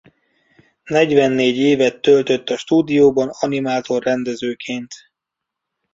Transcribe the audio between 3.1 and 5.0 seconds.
animátor-rendezőként.